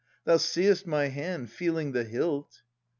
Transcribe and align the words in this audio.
Thou 0.25 0.37
seest 0.37 0.87
my 0.87 1.09
hand 1.09 1.51
Feeling 1.51 1.91
the 1.91 2.03
hilt. 2.03 2.63